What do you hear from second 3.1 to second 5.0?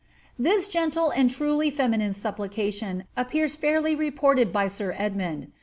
appears fairly reported by sir